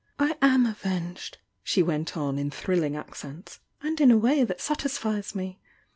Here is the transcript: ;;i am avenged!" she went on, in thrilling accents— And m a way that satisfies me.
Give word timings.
;;i 0.17 0.35
am 0.41 0.65
avenged!" 0.65 1.37
she 1.61 1.83
went 1.83 2.17
on, 2.17 2.39
in 2.39 2.49
thrilling 2.49 2.95
accents— 2.97 3.59
And 3.83 4.01
m 4.01 4.09
a 4.09 4.17
way 4.17 4.43
that 4.43 4.59
satisfies 4.59 5.35
me. 5.35 5.59